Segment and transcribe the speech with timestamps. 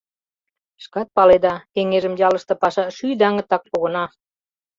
[0.83, 4.05] —Шкат паледа: кеҥежым ялыште паша— шӱй даҥытак погына.